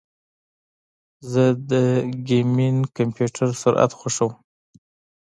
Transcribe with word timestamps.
زه 1.31 1.43
د 1.69 1.71
ګیمنګ 2.27 2.79
کمپیوټر 2.97 3.47
سرعت 3.61 3.91
خوښوم. 3.99 4.33